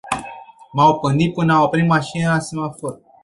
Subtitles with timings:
[0.73, 3.01] M-au pândit până au oprit mașinile la semafor.